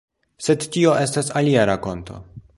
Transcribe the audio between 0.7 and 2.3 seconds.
tio estas alia rakonto.